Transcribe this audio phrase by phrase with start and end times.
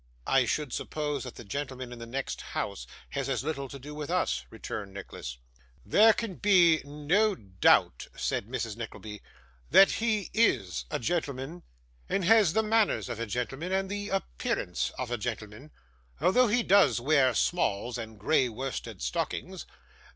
[0.25, 3.93] 'I should suppose that the gentleman in the next house has as little to do
[3.93, 5.37] with us,' returned Nicholas.
[5.85, 8.75] 'There can be no doubt,' said Mrs.
[8.75, 9.21] Nickleby,
[9.69, 11.61] 'that he IS a gentleman,
[12.09, 15.69] and has the manners of a gentleman, and the appearance of a gentleman,
[16.19, 19.67] although he does wear smalls and grey worsted stockings.